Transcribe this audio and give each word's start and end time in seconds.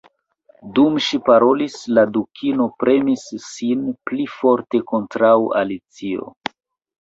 Dum 0.77 0.95
ŝi 1.07 1.17
parolis, 1.27 1.75
la 1.97 2.03
Dukino 2.15 2.67
premis 2.85 3.27
sin 3.49 3.85
pli 4.11 4.27
forte 4.39 4.83
kontraŭ 4.93 5.35
Alicio. 5.61 6.29